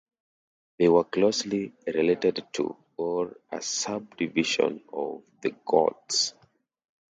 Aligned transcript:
They 0.79 0.89
were 0.89 1.03
closely 1.03 1.73
related 1.85 2.47
to, 2.53 2.75
or 2.97 3.37
a 3.51 3.61
subdivision 3.61 4.81
of, 4.91 5.21
the 5.43 5.51
Goths. 5.63 6.33